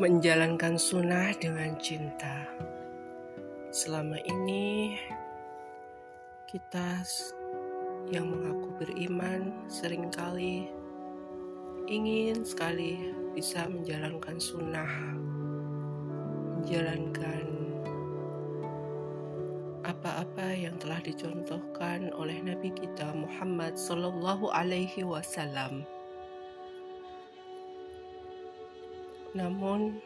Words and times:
menjalankan 0.00 0.80
sunnah 0.80 1.28
dengan 1.36 1.76
cinta. 1.76 2.48
Selama 3.68 4.16
ini, 4.24 4.96
kita 6.48 7.04
yang 8.08 8.32
mengaku 8.32 8.80
beriman 8.80 9.52
sering 9.68 10.08
kali 10.08 10.72
ingin 11.84 12.40
sekali 12.48 13.12
bisa 13.36 13.68
menjalankan 13.68 14.40
sunnah, 14.40 14.88
menjalankan 16.56 17.44
apa-apa 19.84 20.48
yang 20.56 20.80
telah 20.80 21.04
dicontohkan 21.04 22.08
oleh 22.16 22.40
Nabi 22.40 22.72
kita 22.72 23.12
Muhammad 23.12 23.76
Sallallahu 23.76 24.48
Alaihi 24.48 25.04
Wasallam. 25.04 25.84
Namun, 29.30 30.02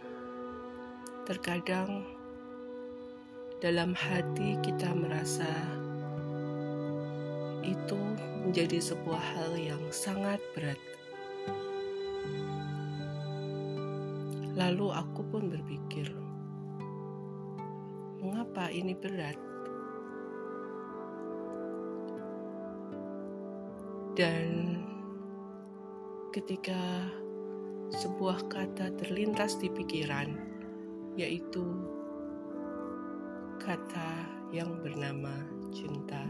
terkadang 1.25 2.05
dalam 3.65 3.97
hati 3.97 4.61
kita 4.61 4.93
merasa 4.93 5.49
itu 7.65 7.97
menjadi 8.45 8.77
sebuah 8.77 9.25
hal 9.33 9.57
yang 9.57 9.81
sangat 9.89 10.37
berat. 10.53 10.77
Lalu 14.53 14.93
aku 14.93 15.25
pun 15.33 15.49
berpikir, 15.49 16.13
mengapa 18.21 18.69
ini 18.69 18.93
berat? 18.93 19.41
Dan 24.13 24.79
ketika 26.31 27.09
sebuah 27.93 28.49
kata 28.49 28.95
terlintas 28.97 29.61
di 29.61 29.69
pikiran, 29.69 30.33
yaitu 31.19 31.65
kata 33.61 34.29
yang 34.53 34.77
bernama 34.85 35.33
cinta. 35.73 36.21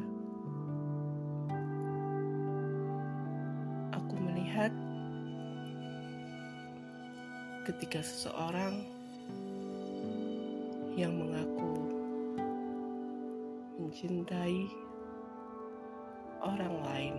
Aku 3.94 4.14
melihat 4.16 4.70
ketika 7.66 8.00
seseorang 8.06 8.86
yang 10.94 11.18
mengaku 11.18 11.90
mencintai 13.82 14.70
orang 16.38 16.74
lain, 16.86 17.16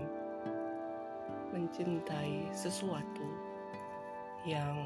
mencintai 1.52 2.56
sesuatu 2.56 3.34
yang 4.45 4.77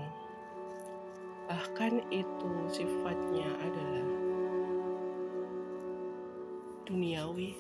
bahkan 1.52 2.00
itu 2.16 2.52
sifatnya 2.72 3.52
adalah 3.60 4.08
duniawi, 6.88 7.60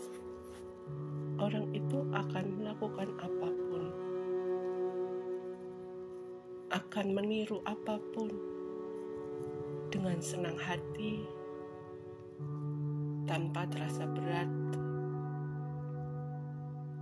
orang 1.43 1.67
itu 1.75 1.99
akan 2.15 2.45
melakukan 2.55 3.09
apa 3.19 3.49
pun, 3.51 3.83
akan 6.71 7.07
meniru 7.11 7.59
apa 7.67 7.99
pun 8.15 8.31
dengan 9.91 10.23
senang 10.23 10.55
hati 10.55 11.19
tanpa 13.27 13.67
terasa 13.67 14.07
berat. 14.07 14.47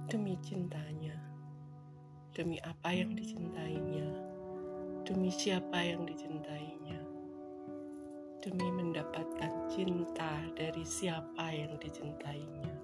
Demi 0.10 0.40
cintanya, 0.42 1.20
demi 2.34 2.58
apa 2.66 2.96
yang 2.96 3.14
dicintainya 3.14 4.17
demi 5.08 5.32
siapa 5.32 5.80
yang 5.80 6.04
dicintainya, 6.04 7.00
demi 8.44 8.68
mendapatkan 8.76 9.72
cinta 9.72 10.44
dari 10.52 10.84
siapa 10.84 11.48
yang 11.48 11.80
dicintainya. 11.80 12.76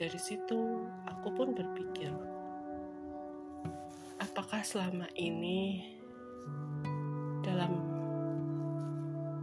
Dari 0.00 0.16
situ, 0.16 0.80
aku 1.04 1.28
pun 1.28 1.52
berpikir, 1.52 2.08
apakah 4.16 4.64
selama 4.64 5.12
ini 5.12 5.84
dalam 7.44 7.76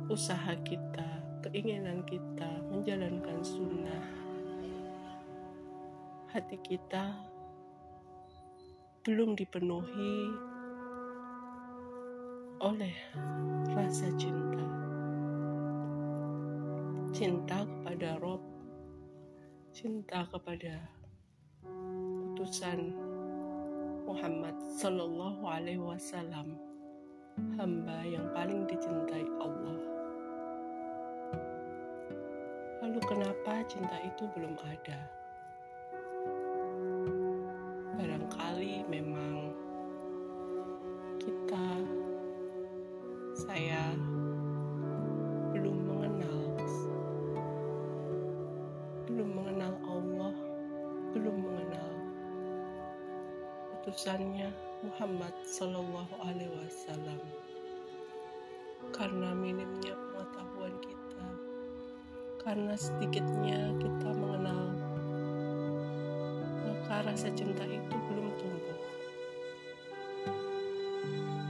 usaha 0.09 0.57
kita, 0.66 1.45
keinginan 1.45 2.01
kita 2.09 2.49
menjalankan 2.73 3.38
sunnah, 3.45 4.05
hati 6.33 6.57
kita 6.66 7.32
belum 9.03 9.36
dipenuhi 9.36 10.31
oleh 12.64 12.96
rasa 13.75 14.08
cinta. 14.16 14.64
Cinta 17.12 17.68
kepada 17.68 18.16
Rob, 18.24 18.40
cinta 19.75 20.24
kepada 20.31 20.88
utusan 22.31 22.96
Muhammad 24.08 24.56
Sallallahu 24.72 25.52
Alaihi 25.52 25.84
Wasallam, 25.84 26.56
hamba 27.59 28.08
yang 28.08 28.31
paling 28.31 28.64
dicintai 28.72 29.28
Allah. 29.44 29.84
Lalu 32.80 33.00
kenapa 33.03 33.68
cinta 33.68 34.00
itu 34.00 34.24
belum 34.31 34.56
ada? 34.64 35.24
barangkali 38.03 38.42
utusannya 53.93 54.49
Muhammad 54.81 55.37
Sallallahu 55.45 56.17
Alaihi 56.25 56.49
Wasallam 56.49 57.21
karena 58.89 59.37
minimnya 59.37 59.93
pengetahuan 59.93 60.73
kita 60.81 61.25
karena 62.41 62.73
sedikitnya 62.73 63.69
kita 63.77 64.09
mengenal 64.17 64.73
maka 66.65 67.05
rasa 67.05 67.29
cinta 67.37 67.61
itu 67.69 67.95
belum 68.09 68.33
tumbuh. 68.41 68.79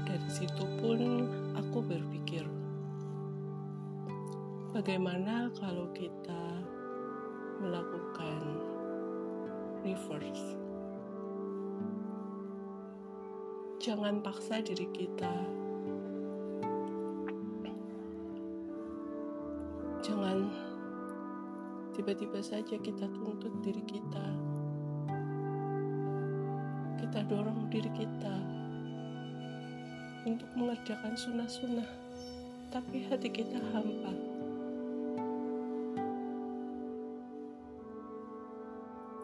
Dari 0.03 0.27
situ 0.27 0.65
pun 0.83 0.99
aku 1.55 1.79
berpikir, 1.79 2.43
bagaimana 4.75 5.47
kalau 5.55 5.87
kita 5.95 6.59
melakukan 7.63 8.59
reverse? 9.87 10.62
Jangan 13.83 14.23
paksa 14.23 14.63
diri 14.63 14.88
kita. 14.95 15.33
Jangan 19.99 20.47
tiba-tiba 21.91 22.39
saja 22.39 22.79
kita 22.79 23.11
tuntut 23.11 23.51
diri 23.59 23.83
kita 23.83 24.53
kita 27.13 27.29
dorong 27.29 27.69
diri 27.69 27.93
kita 27.93 28.35
untuk 30.25 30.49
mengerjakan 30.57 31.13
sunnah-sunnah, 31.13 31.85
tapi 32.73 33.05
hati 33.05 33.29
kita 33.29 33.61
hampa. 33.69 34.09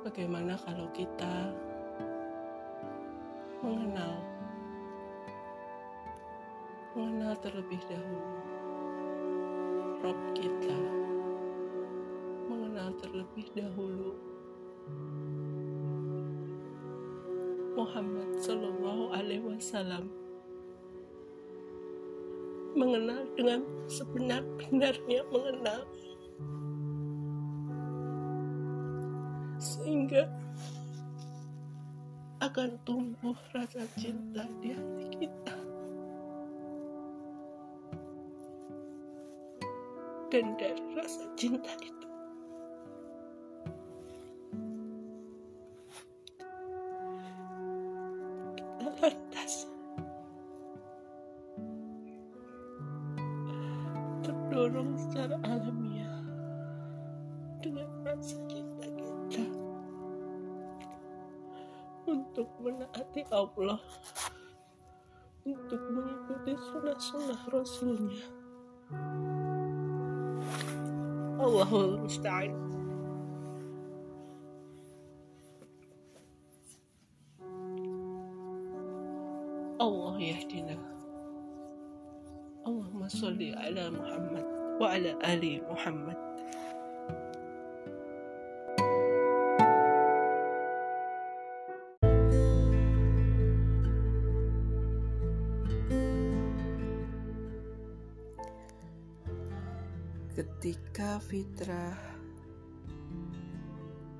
Bagaimana 0.06 0.54
kalau 0.62 0.86
kita 0.94 1.50
mengenal, 3.66 4.22
mengenal 6.97 7.38
terlebih 7.38 7.81
dahulu. 7.86 8.33
Rob 10.01 10.19
kita, 10.33 10.80
mengenal 12.50 12.89
terlebih 12.97 13.45
dahulu. 13.53 14.18
Muhammad 17.77 18.30
Shallallahu 18.41 19.13
Alaihi 19.13 19.45
Wasallam. 19.45 20.09
Mengenal 22.74 23.21
dengan 23.38 23.62
sebenar-benarnya 23.86 25.21
mengenal. 25.30 25.81
Sehingga 29.62 30.25
akan 32.39 32.80
tumbuh 32.88 33.36
rasa 33.51 33.83
cinta 34.00 34.47
di 34.63 34.71
hati 34.71 35.07
kita 35.19 35.59
dan 40.30 40.54
dari 40.62 40.78
rasa 40.94 41.26
cinta 41.34 41.74
itu. 41.81 42.08
Kita 48.54 48.88
lantas 49.02 49.54
terdorong 54.22 54.94
secara 55.02 55.42
alamiah 55.50 56.22
dengan 57.66 57.90
rasa 58.06 58.38
cinta 58.46 58.86
kita 58.86 59.46
untuk 62.06 62.54
menaati 62.62 63.25
Allah 63.34 63.82
untuk 65.42 65.82
mengikuti 65.90 66.54
sunnah-sunnah 66.54 67.42
Rasulnya. 67.50 68.30
الله 71.39 71.86
المستعان. 71.86 72.51
الله 79.81 80.21
يهدينا. 80.21 80.77
اللهم 82.68 83.07
صل 83.07 83.41
على 83.56 83.89
محمد 83.89 84.45
وعلى 84.81 85.12
آل 85.33 85.71
محمد. 85.71 86.29
Ketika 101.00 101.24
fitrah 101.31 101.96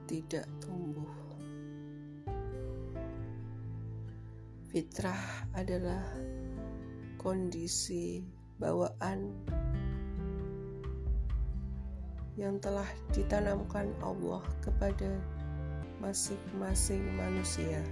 tidak 0.08 0.48
tumbuh. 0.64 1.12
Fitrah 4.72 5.44
adalah 5.60 6.08
kondisi 7.20 8.24
bawaan 8.64 9.28
yang 12.40 12.64
telah 12.64 12.88
ditanamkan 13.12 13.92
Allah 14.00 14.48
kepada 14.64 15.20
masing-masing 16.00 17.04
manusia. 17.20 17.84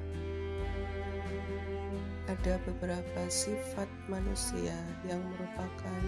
Ada 2.31 2.55
beberapa 2.63 3.27
sifat 3.27 3.91
manusia 4.07 4.79
yang 5.03 5.19
merupakan 5.35 5.99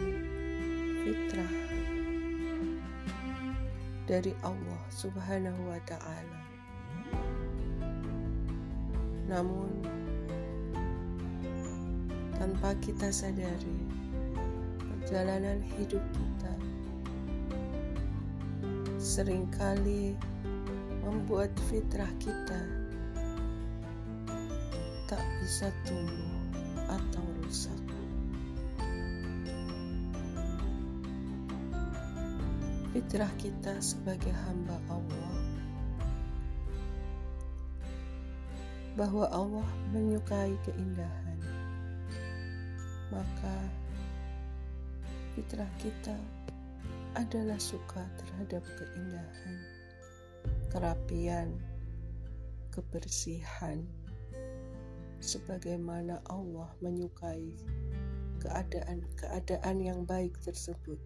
fitrah 1.04 1.79
dari 4.10 4.34
Allah 4.42 4.82
Subhanahu 4.90 5.70
wa 5.70 5.78
Ta'ala. 5.86 6.42
Namun, 9.30 9.70
tanpa 12.42 12.74
kita 12.82 13.14
sadari, 13.14 13.86
perjalanan 14.82 15.62
hidup 15.78 16.02
kita 16.02 16.54
sering 18.98 19.46
kali 19.54 20.18
membuat 21.06 21.54
fitrah 21.70 22.10
kita 22.18 22.62
tak 25.06 25.22
bisa 25.42 25.70
tumbuh 25.86 26.39
fitrah 33.00 33.32
kita 33.40 33.80
sebagai 33.80 34.36
hamba 34.44 34.76
Allah. 34.92 35.36
Bahwa 39.00 39.24
Allah 39.32 39.70
menyukai 39.96 40.52
keindahan. 40.68 41.40
Maka 43.08 43.56
fitrah 45.32 45.72
kita 45.80 46.20
adalah 47.16 47.56
suka 47.56 48.04
terhadap 48.20 48.68
keindahan 48.76 49.56
kerapian 50.68 51.56
kebersihan. 52.76 53.88
Sebagaimana 55.24 56.20
Allah 56.28 56.68
menyukai 56.84 57.56
keadaan-keadaan 58.44 59.78
yang 59.80 60.04
baik 60.04 60.36
tersebut 60.44 61.00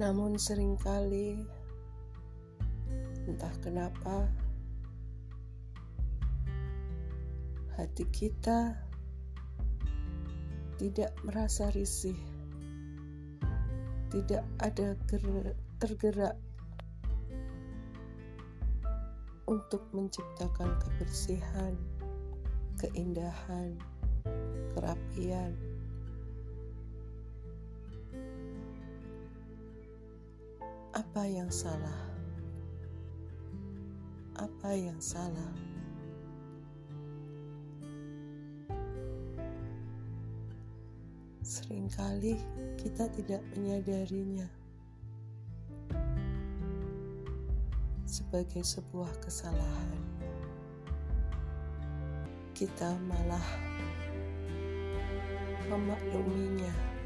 Namun 0.00 0.40
sering 0.40 0.80
kali 0.80 1.36
entah 3.28 3.52
kenapa 3.60 4.32
hati 7.76 8.08
kita 8.08 8.80
tidak 10.80 11.12
merasa 11.20 11.68
risih, 11.76 12.16
tidak 14.08 14.40
ada 14.64 14.96
tergerak 15.76 16.40
untuk 19.44 19.84
menciptakan 19.92 20.80
kebersihan, 20.80 21.76
keindahan, 22.80 23.76
kerapian, 24.72 25.52
Apa 31.10 31.26
yang 31.26 31.50
salah? 31.50 32.06
Apa 34.38 34.70
yang 34.78 34.94
salah? 35.02 35.50
Seringkali 41.42 42.38
kita 42.78 43.10
tidak 43.10 43.42
menyadarinya 43.58 44.46
sebagai 48.06 48.62
sebuah 48.62 49.10
kesalahan. 49.18 49.98
Kita 52.54 52.94
malah 53.10 53.48
memakluminya 55.66 56.99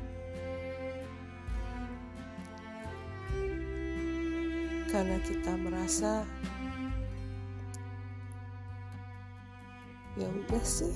karena 4.95 5.19
kita 5.27 5.59
merasa 5.59 6.23
ya 10.15 10.31
udah 10.31 10.63
sih 10.63 10.95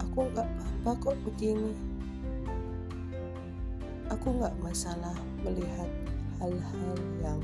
aku 0.00 0.24
nggak 0.32 0.48
apa-apa 0.48 0.90
kok 1.04 1.18
begini. 1.20 1.76
Aku 4.08 4.34
nggak 4.40 4.56
masalah 4.64 5.14
melihat 5.44 5.86
hal-hal 6.40 6.96
yang 7.20 7.38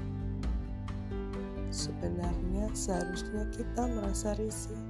sebenarnya 1.69 2.73
seharusnya 2.73 3.45
kita 3.53 3.85
merasa 3.85 4.33
risih. 4.41 4.81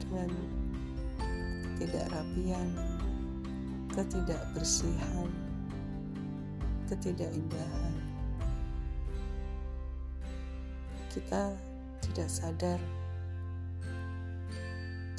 Dengan 0.00 0.30
tidak 1.76 2.08
rapian 2.14 2.72
ketidakbersihan, 3.92 5.30
ketidakindahan. 6.88 7.96
Kita 11.08 11.52
tidak 12.04 12.28
sadar 12.28 12.80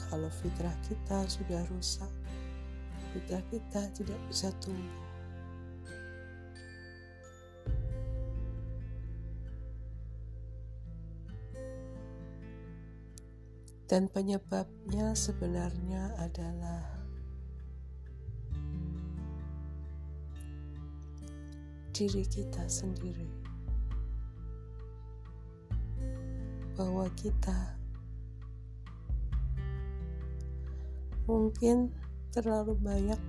kalau 0.10 0.30
fitrah 0.42 0.74
kita 0.90 1.22
sudah 1.30 1.62
rusak, 1.70 2.10
fitrah 3.14 3.44
kita 3.54 3.82
tidak 3.94 4.20
bisa 4.26 4.50
tumbuh. 4.58 5.10
Dan 13.90 14.06
penyebabnya 14.06 15.18
sebenarnya 15.18 16.14
adalah 16.22 16.99
diri 22.00 22.24
kita 22.24 22.64
sendiri 22.72 23.28
bahwa 26.80 27.12
kita 27.20 27.76
mungkin 31.28 31.92
terlalu 32.32 32.80
banyak 32.80 33.20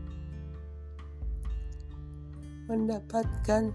mendapatkan 2.71 3.75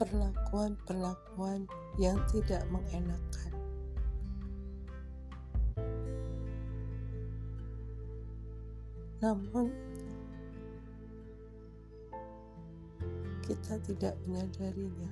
perlakuan-perlakuan 0.00 1.68
yang 2.00 2.16
tidak 2.32 2.64
mengenakan. 2.72 3.52
Namun, 9.20 9.89
kita 13.50 13.82
tidak 13.82 14.14
menyadarinya. 14.30 15.10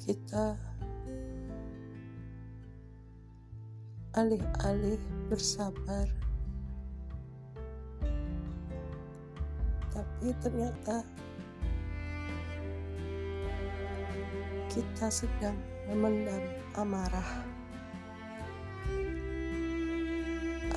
Kita 0.00 0.56
alih-alih 4.16 4.96
bersabar, 5.28 6.08
tapi 9.92 10.32
ternyata 10.40 11.04
kita 14.72 15.12
sedang 15.12 15.60
memendam 15.92 16.40
amarah. 16.80 17.57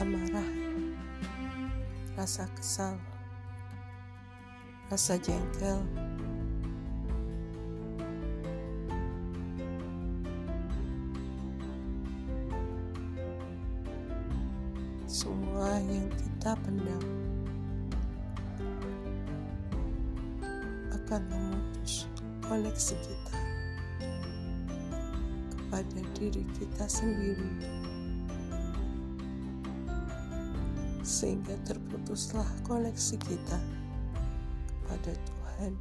Amarah 0.01 0.49
rasa 2.17 2.49
kesal. 2.57 2.97
Rasa 4.89 5.13
jengkel. 5.21 5.77
Semua 15.05 15.77
yang 15.85 16.09
kita 16.17 16.57
pendam 16.65 17.05
akan 20.97 21.21
memutus 21.29 22.09
koneksi 22.49 22.95
kita 22.97 23.37
kepada 25.53 25.99
diri 26.17 26.41
kita 26.57 26.85
sendiri 26.89 27.90
sehingga 31.21 31.53
terputuslah 31.69 32.49
koneksi 32.65 33.13
kita 33.21 33.59
kepada 34.65 35.13
Tuhan 35.13 35.77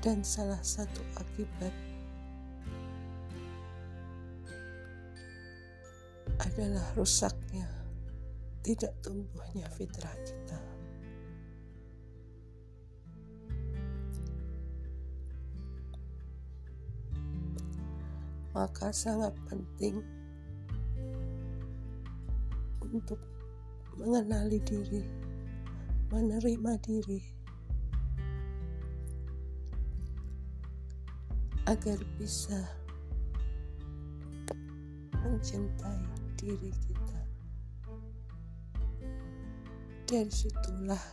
dan 0.00 0.24
salah 0.24 0.64
satu 0.64 1.04
akibat 1.20 1.74
adalah 6.40 6.88
rusaknya, 6.96 7.68
tidak 8.64 8.96
tumbuhnya 9.04 9.68
fitrah 9.76 10.16
kita. 10.24 10.77
Maka 18.58 18.90
sangat 18.90 19.30
penting 19.46 20.02
untuk 22.82 23.22
mengenali 23.94 24.58
diri, 24.66 25.06
menerima 26.10 26.72
diri, 26.82 27.22
agar 31.70 32.02
bisa 32.18 32.58
mencintai 35.22 36.02
diri 36.34 36.74
kita. 36.82 37.20
Dari 40.02 40.32
situlah 40.34 41.04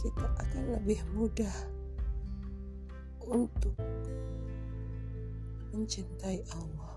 kita 0.00 0.24
akan 0.40 0.64
lebih 0.80 1.04
mudah 1.12 1.56
untuk 3.28 3.76
mencintai 5.70 6.42
Allah, 6.54 6.94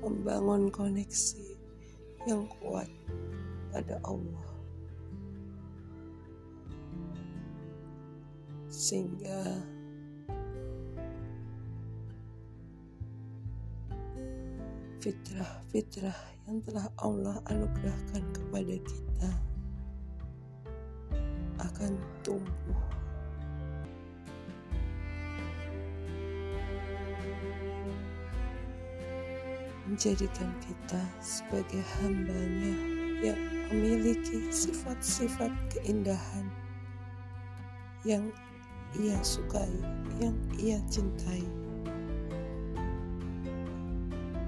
membangun 0.00 0.72
koneksi 0.72 1.46
yang 2.24 2.48
kuat 2.58 2.88
pada 3.70 4.00
Allah, 4.02 4.48
sehingga 8.72 9.60
fitrah-fitrah 15.06 16.18
yang 16.50 16.58
telah 16.66 16.86
Allah 16.98 17.38
anugerahkan 17.46 18.22
kepada 18.34 18.74
kita 18.74 19.30
akan 21.62 21.92
tumbuh. 22.26 22.85
Menjadikan 29.96 30.52
kita 30.60 31.00
sebagai 31.24 31.80
hambanya 31.96 32.76
yang 33.24 33.40
memiliki 33.72 34.52
sifat-sifat 34.52 35.48
keindahan 35.72 36.52
yang 38.04 38.28
ia 39.00 39.16
sukai, 39.24 39.72
yang 40.20 40.36
ia 40.60 40.76
cintai. 40.92 41.40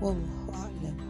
Wallahu 0.05 0.53
a'lam. 0.53 1.01